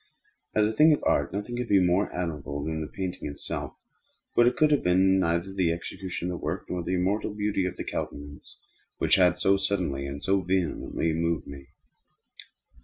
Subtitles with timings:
[0.55, 3.75] As a thing of art nothing could be more admirable than the painting itself.
[4.35, 7.67] But it could have been neither the execution of the work, nor the immortal beauty
[7.67, 8.57] of the countenance,
[8.97, 11.67] which had so suddenly and so vehemently moved me.